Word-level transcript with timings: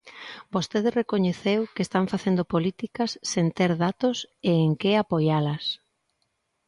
Vostede 0.53 0.89
recoñeceu 1.01 1.61
que 1.73 1.81
están 1.87 2.05
facendo 2.13 2.43
políticas 2.53 3.11
sen 3.31 3.47
ter 3.57 3.71
datos 3.85 4.17
en 4.55 4.69
que 4.81 4.91
apoialas. 4.95 5.63